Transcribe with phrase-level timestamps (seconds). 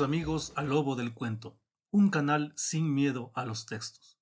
[0.00, 1.58] amigos al Lobo del Cuento,
[1.90, 4.20] un canal sin miedo a los textos.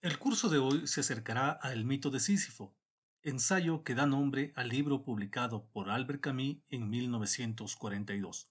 [0.00, 2.76] El curso de hoy se acercará al mito de Sísifo,
[3.22, 8.50] ensayo que da nombre al libro publicado por Albert Camus en 1942,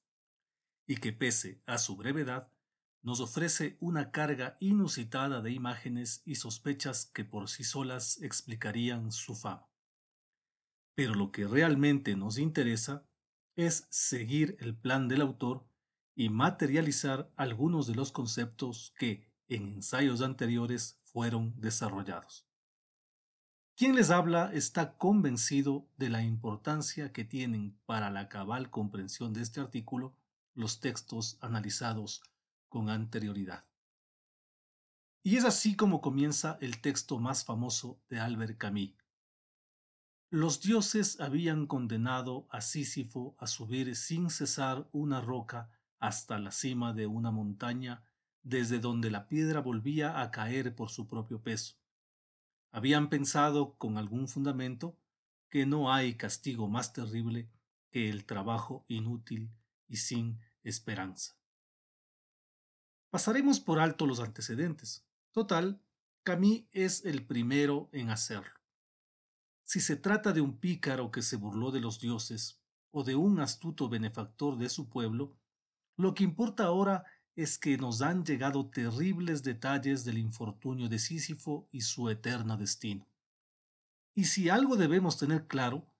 [0.85, 2.51] y que pese a su brevedad,
[3.01, 9.35] nos ofrece una carga inusitada de imágenes y sospechas que por sí solas explicarían su
[9.35, 9.69] fama.
[10.93, 13.07] Pero lo que realmente nos interesa
[13.55, 15.65] es seguir el plan del autor
[16.15, 22.47] y materializar algunos de los conceptos que en ensayos anteriores fueron desarrollados.
[23.75, 29.41] Quien les habla está convencido de la importancia que tienen para la cabal comprensión de
[29.41, 30.15] este artículo
[30.53, 32.23] los textos analizados
[32.69, 33.65] con anterioridad.
[35.23, 38.93] Y es así como comienza el texto más famoso de Albert Camus,
[40.29, 46.93] los dioses habían condenado a Sísifo a subir sin cesar una roca hasta la cima
[46.93, 48.03] de una montaña
[48.41, 51.75] desde donde la piedra volvía a caer por su propio peso.
[52.71, 54.97] Habían pensado con algún fundamento
[55.49, 57.49] que no hay castigo más terrible
[57.89, 59.51] que el trabajo inútil
[59.87, 61.37] y sin esperanza.
[63.09, 65.05] Pasaremos por alto los antecedentes.
[65.31, 65.81] Total,
[66.23, 68.64] Camille es el primero en hacerlo.
[69.65, 72.61] Si se trata de un pícaro que se burló de los dioses
[72.91, 75.35] o de un astuto benefactor de su pueblo,
[75.97, 77.03] lo que importa ahora
[77.35, 83.07] es que nos han llegado terribles detalles del infortunio de Sísifo y su eterno destino.
[84.13, 85.91] Y si algo debemos tener claro,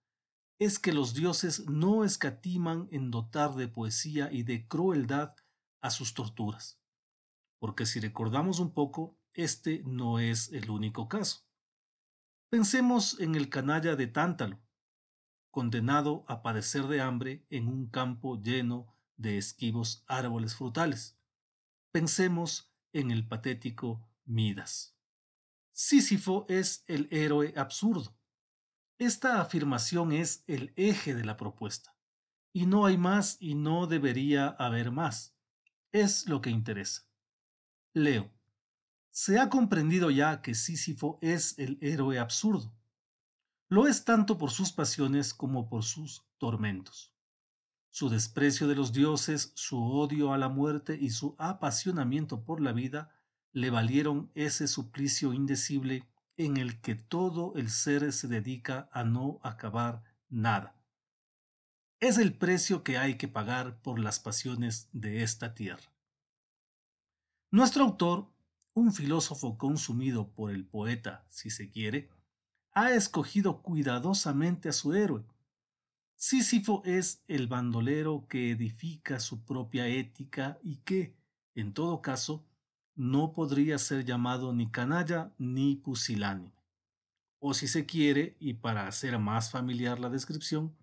[0.59, 5.35] es que los dioses no escatiman en dotar de poesía y de crueldad
[5.81, 6.79] a sus torturas.
[7.59, 11.45] Porque si recordamos un poco, este no es el único caso.
[12.49, 14.59] Pensemos en el canalla de Tántalo,
[15.49, 21.17] condenado a padecer de hambre en un campo lleno de esquivos árboles frutales.
[21.91, 24.95] Pensemos en el patético Midas.
[25.71, 28.15] Sísifo es el héroe absurdo.
[28.97, 31.97] Esta afirmación es el eje de la propuesta.
[32.53, 35.35] Y no hay más y no debería haber más.
[35.91, 37.09] Es lo que interesa.
[37.93, 38.34] Leo.
[39.17, 42.75] Se ha comprendido ya que Sísifo es el héroe absurdo.
[43.69, 47.13] Lo es tanto por sus pasiones como por sus tormentos.
[47.91, 52.73] Su desprecio de los dioses, su odio a la muerte y su apasionamiento por la
[52.73, 53.09] vida
[53.53, 56.05] le valieron ese suplicio indecible
[56.35, 60.75] en el que todo el ser se dedica a no acabar nada.
[62.01, 65.89] Es el precio que hay que pagar por las pasiones de esta tierra.
[67.49, 68.34] Nuestro autor
[68.75, 72.09] un filósofo consumido por el poeta, si se quiere,
[72.73, 75.23] ha escogido cuidadosamente a su héroe.
[76.17, 81.15] Sísifo es el bandolero que edifica su propia ética y que,
[81.55, 82.45] en todo caso,
[82.95, 86.51] no podría ser llamado ni canalla ni pusilánime.
[87.39, 90.75] O si se quiere, y para hacer más familiar la descripción,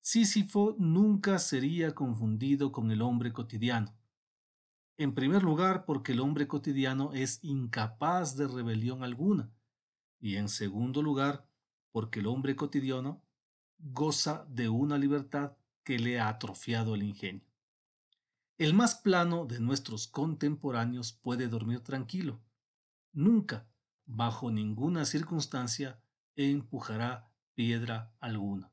[0.00, 3.94] Sísifo nunca sería confundido con el hombre cotidiano,
[4.98, 9.50] en primer lugar, porque el hombre cotidiano es incapaz de rebelión alguna.
[10.18, 11.48] Y en segundo lugar,
[11.92, 13.22] porque el hombre cotidiano
[13.78, 17.46] goza de una libertad que le ha atrofiado el ingenio.
[18.58, 22.40] El más plano de nuestros contemporáneos puede dormir tranquilo.
[23.12, 23.68] Nunca,
[24.06, 26.00] bajo ninguna circunstancia,
[26.36, 28.72] empujará piedra alguna,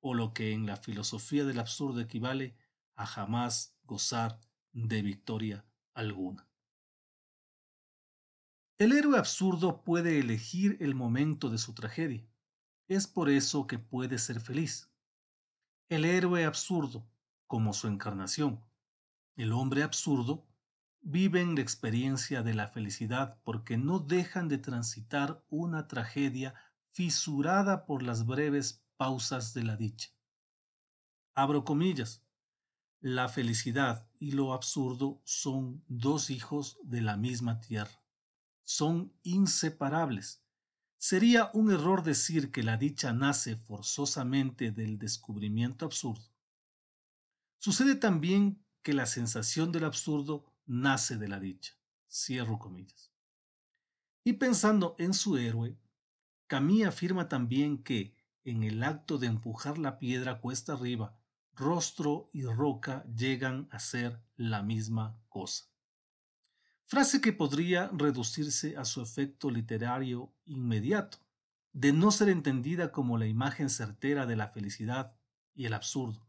[0.00, 2.56] o lo que en la filosofía del absurdo equivale
[2.94, 4.40] a jamás gozar
[4.72, 5.64] de victoria
[5.94, 6.48] alguna.
[8.78, 12.26] El héroe absurdo puede elegir el momento de su tragedia.
[12.88, 14.90] Es por eso que puede ser feliz.
[15.88, 17.06] El héroe absurdo,
[17.46, 18.64] como su encarnación,
[19.36, 20.46] el hombre absurdo,
[21.02, 26.54] viven la experiencia de la felicidad porque no dejan de transitar una tragedia
[26.92, 30.10] fisurada por las breves pausas de la dicha.
[31.34, 32.24] Abro comillas.
[33.00, 38.04] La felicidad y lo absurdo son dos hijos de la misma tierra.
[38.64, 40.44] Son inseparables.
[40.98, 46.30] Sería un error decir que la dicha nace forzosamente del descubrimiento absurdo.
[47.58, 51.72] Sucede también que la sensación del absurdo nace de la dicha.
[52.06, 53.10] Cierro comillas.
[54.22, 55.78] Y pensando en su héroe,
[56.46, 58.14] Camille afirma también que,
[58.44, 61.19] en el acto de empujar la piedra cuesta arriba
[61.60, 65.66] rostro y roca llegan a ser la misma cosa.
[66.86, 71.18] Frase que podría reducirse a su efecto literario inmediato,
[71.72, 75.14] de no ser entendida como la imagen certera de la felicidad
[75.54, 76.26] y el absurdo.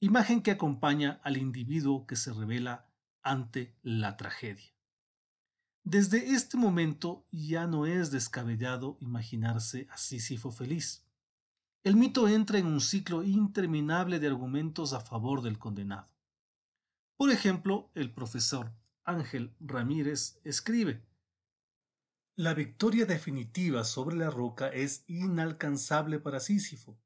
[0.00, 2.90] imagen que acompaña al individuo que se revela
[3.22, 4.74] ante la tragedia.
[5.84, 11.06] Desde este momento ya no es descabellado imaginarse a Sísifo feliz.
[11.84, 16.08] El mito entra en un ciclo interminable de argumentos a favor del condenado.
[17.16, 21.04] Por ejemplo, el profesor Ángel Ramírez escribe,
[22.36, 27.00] La victoria definitiva sobre la roca es inalcanzable para Sísifo,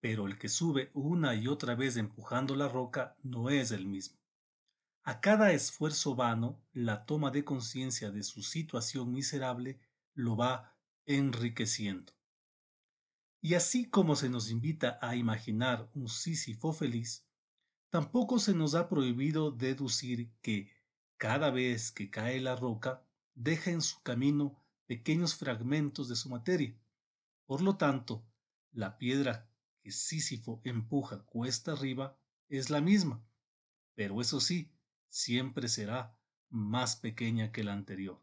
[0.00, 4.18] pero el que sube una y otra vez empujando la roca no es el mismo.
[5.02, 9.78] A cada esfuerzo vano, la toma de conciencia de su situación miserable
[10.14, 10.74] lo va
[11.04, 12.15] enriqueciendo.
[13.46, 17.28] Y así como se nos invita a imaginar un Sísifo feliz,
[17.90, 20.72] tampoco se nos ha prohibido deducir que,
[21.16, 26.76] cada vez que cae la roca, deja en su camino pequeños fragmentos de su materia.
[27.44, 28.26] Por lo tanto,
[28.72, 29.48] la piedra
[29.84, 33.24] Sísifo empuja cuesta arriba es la misma,
[33.94, 34.72] pero eso sí,
[35.08, 38.20] siempre será más pequeña que la anterior.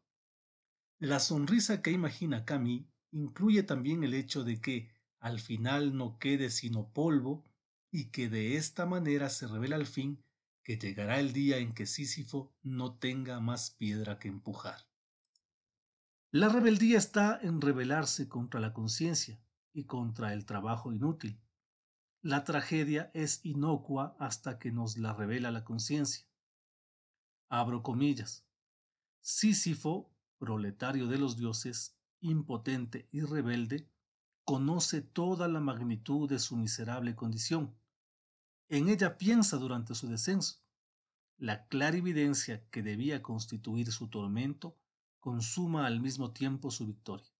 [0.99, 4.91] La sonrisa que imagina Camille incluye también el hecho de que
[5.23, 7.43] al final no quede sino polvo
[7.91, 10.23] y que de esta manera se revela al fin
[10.63, 14.87] que llegará el día en que Sísifo no tenga más piedra que empujar.
[16.29, 19.39] La rebeldía está en rebelarse contra la conciencia
[19.73, 21.39] y contra el trabajo inútil,
[22.23, 26.25] la tragedia es inocua hasta que nos la revela la conciencia.
[27.49, 28.47] Abro comillas.
[29.19, 33.91] Sísifo, proletario de los dioses, impotente y rebelde,
[34.43, 37.75] conoce toda la magnitud de su miserable condición.
[38.69, 40.61] En ella piensa durante su descenso.
[41.37, 44.77] La clarividencia que debía constituir su tormento
[45.19, 47.31] consuma al mismo tiempo su victoria.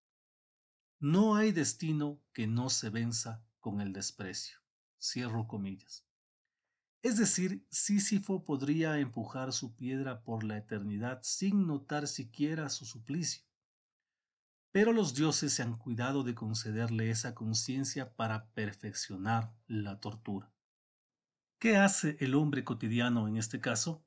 [1.00, 4.58] No hay destino que no se venza con el desprecio.
[5.02, 6.06] Cierro comillas.
[7.02, 13.44] Es decir, Sísifo podría empujar su piedra por la eternidad sin notar siquiera su suplicio.
[14.74, 20.52] Pero los dioses se han cuidado de concederle esa conciencia para perfeccionar la tortura.
[21.60, 24.04] ¿Qué hace el hombre cotidiano en este caso?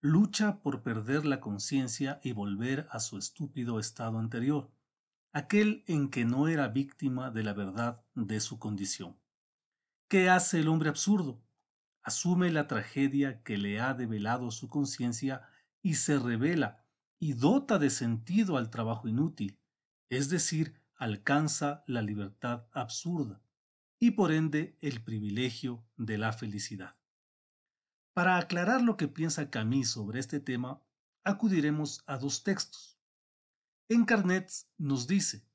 [0.00, 4.70] Lucha por perder la conciencia y volver a su estúpido estado anterior,
[5.32, 9.18] aquel en que no era víctima de la verdad de su condición.
[10.08, 11.42] ¿Qué hace el hombre absurdo?
[12.04, 15.42] Asume la tragedia que le ha develado su conciencia
[15.82, 16.86] y se revela
[17.18, 19.58] y dota de sentido al trabajo inútil,
[20.10, 23.42] es decir, alcanza la libertad absurda
[23.98, 26.96] y por ende el privilegio de la felicidad.
[28.12, 30.82] Para aclarar lo que piensa Camille sobre este tema,
[31.24, 32.98] acudiremos a dos textos.
[33.88, 35.46] En Carnet nos dice,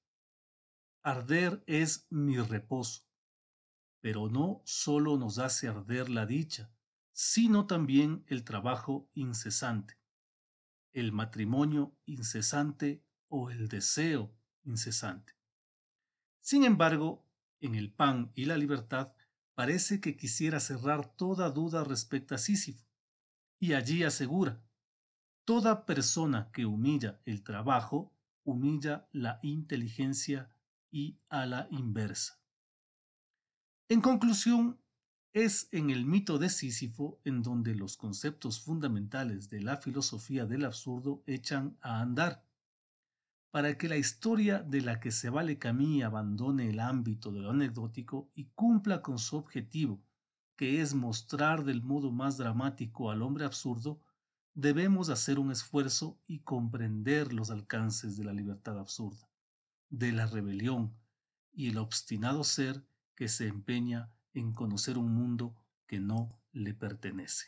[1.04, 3.10] Arder es mi reposo
[4.02, 6.72] pero no solo nos hace arder la dicha,
[7.12, 10.00] sino también el trabajo incesante,
[10.94, 14.34] el matrimonio incesante o el deseo
[14.70, 15.34] incesante.
[16.40, 17.26] Sin embargo,
[17.60, 19.12] en el pan y la libertad
[19.56, 22.86] parece que quisiera cerrar toda duda respecto a Sísifo,
[23.60, 24.62] y allí asegura,
[25.44, 28.14] toda persona que humilla el trabajo
[28.46, 30.50] humilla la inteligencia
[30.92, 32.40] y a la inversa.
[33.90, 34.80] En conclusión,
[35.34, 40.66] es en el mito de Sísifo en donde los conceptos fundamentales de la filosofía del
[40.66, 42.49] absurdo echan a andar.
[43.52, 47.50] Para que la historia de la que se vale Camille abandone el ámbito de lo
[47.50, 50.04] anecdótico y cumpla con su objetivo,
[50.56, 54.02] que es mostrar del modo más dramático al hombre absurdo,
[54.54, 59.28] debemos hacer un esfuerzo y comprender los alcances de la libertad absurda,
[59.90, 60.94] de la rebelión
[61.52, 62.84] y el obstinado ser
[63.16, 65.56] que se empeña en conocer un mundo
[65.88, 67.48] que no le pertenece.